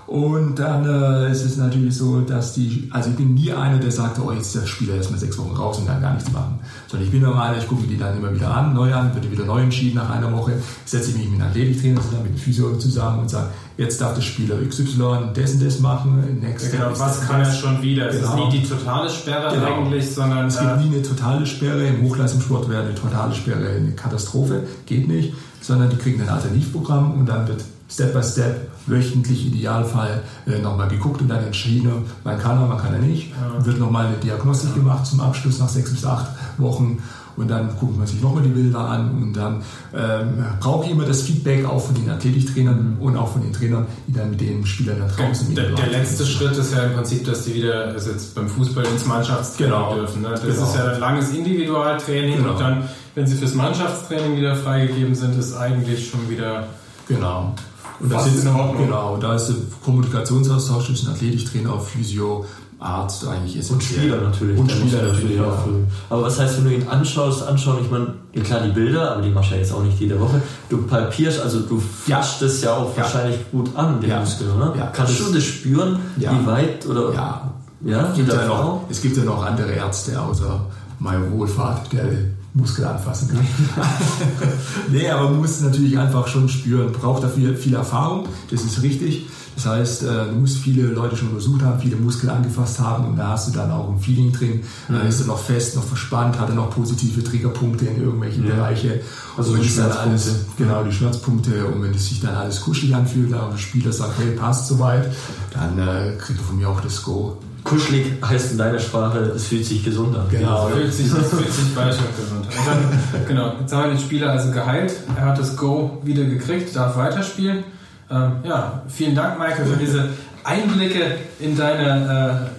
[0.06, 3.92] Und dann äh, ist es natürlich so, dass die, also ich bin nie einer, der
[3.92, 6.60] sagt, oh, jetzt ist der Spieler erstmal sechs Wochen raus und kann gar nichts machen.
[6.88, 9.32] Sondern ich bin immer einer, ich gucke die dann immer wieder an, neu an, wird
[9.32, 10.54] wieder neu entschieden nach einer Woche,
[10.86, 14.14] setze ich mich mit einem Athletiktrainer zusammen, mit dem Physio zusammen und sage, jetzt darf
[14.14, 18.10] der Spieler XY und das machen, next ja, genau, was kann er schon wieder?
[18.10, 18.18] Genau.
[18.18, 19.66] Es ist nie die totale Sperre genau.
[19.66, 20.48] eigentlich, sondern...
[20.48, 24.64] Es gibt äh, nie eine totale Sperre, im Hochleistungssport wäre eine totale Sperre eine Katastrophe,
[24.86, 30.24] geht nicht, sondern die kriegen ein Alternativprogramm und dann wird Step by Step, wöchentlich Idealfall
[30.48, 33.32] äh, nochmal geguckt und dann entschieden, man kann er, man kann er nicht.
[33.32, 33.66] Ja.
[33.66, 34.78] Wird nochmal eine Diagnostik ja.
[34.78, 37.02] gemacht zum Abschluss nach sechs bis acht Wochen
[37.36, 41.06] und dann guckt man sich nochmal die Bilder an und dann ähm, brauche ich immer
[41.06, 44.66] das Feedback auch von den Athletiktrainern und auch von den Trainern, die dann mit den
[44.66, 48.12] Spielern da draußen Der, der letzte Schritt ist ja im Prinzip, dass die wieder also
[48.12, 49.96] jetzt beim Fußball ins Mannschaftstraining genau.
[49.96, 50.22] dürfen.
[50.22, 50.30] Ne?
[50.30, 50.64] Das genau.
[50.64, 52.52] ist ja ein langes Individualtraining genau.
[52.52, 56.68] und dann, wenn sie fürs Mannschaftstraining wieder freigegeben sind, ist eigentlich schon wieder
[57.08, 57.54] genau
[58.00, 58.44] Und da sind.
[58.44, 62.46] Genau, da ist der Kommunikationsaustausch zwischen Athletiktrainer, Physio,
[62.84, 64.00] Arzt eigentlich Und essentiell.
[64.00, 64.60] Spieler natürlich.
[64.60, 65.74] Und Spieler natürlich, auch ja.
[66.10, 69.22] Aber was heißt, wenn du ihn anschaust, anschauen, ich meine, ja klar, die Bilder, aber
[69.22, 70.42] die machst du ja jetzt auch nicht jede Woche.
[70.70, 72.18] Du palpierst, also du Ja.
[72.18, 73.04] fasst es ja auch Ja.
[73.04, 74.20] wahrscheinlich gut an, den Ja.
[74.20, 74.74] Muskel, oder?
[74.78, 74.88] Ja.
[74.88, 76.32] Kannst du das spüren, Ja.
[76.32, 77.52] wie weit oder Ja,
[77.86, 80.60] ja, es gibt ja, noch, es gibt ja noch andere Ärzte außer
[81.04, 82.06] meinem Wohlfahrt, der
[82.54, 83.40] Muskel anfassen kann.
[84.92, 89.26] nee, aber man muss natürlich einfach schon spüren, braucht dafür viel Erfahrung, das ist richtig.
[89.56, 93.18] Das heißt, äh, du musst viele Leute schon untersucht haben, viele Muskeln angefasst haben und
[93.18, 94.62] da hast du dann auch ein Feeling drin.
[94.88, 94.94] Mhm.
[94.94, 98.56] Dann ist er noch fest, noch verspannt, hat er noch positive Triggerpunkte in irgendwelchen Ja.
[98.56, 99.02] Bereiche.
[99.38, 102.34] Also Und wenn die es dann alles, genau, die Schmerzpunkte und wenn es sich dann
[102.34, 105.12] alles kuschelig anfühlt, und der Spieler sagt, hey, passt soweit,
[105.54, 107.38] dann äh, kriegt er von mir auch das Go.
[107.64, 110.26] Kuschelig heißt in deiner Sprache, es fühlt sich gesund an.
[110.30, 110.68] Genau.
[110.68, 112.46] Fühlt sich, das fühlt sich weiter gesund.
[112.46, 114.94] Und dann, genau, jetzt haben wir den Spieler also geheilt.
[115.16, 117.64] Er hat das Go wieder gekriegt, darf weiterspielen.
[118.12, 120.10] Ähm, ja, vielen Dank, Michael, für diese
[120.44, 122.50] Einblicke in deine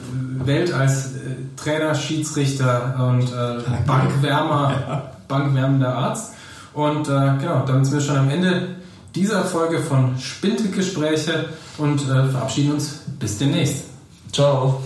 [0.43, 1.19] äh, Welt als äh,
[1.57, 6.33] Trainer, Schiedsrichter und äh, Bankwärmer, bankwärmender Arzt.
[6.73, 8.69] Und äh, genau, damit sind wir schon am Ende
[9.15, 11.47] dieser Folge von Spinte-Gespräche
[11.79, 13.94] und äh, verabschieden uns bis demnächst.
[14.35, 14.83] Ciao.